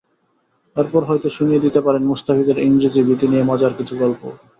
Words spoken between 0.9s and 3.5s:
হয়তো শুনিয়ে দিতে পারেন মুস্তাফিজের ইংরেজিভীতি নিয়ে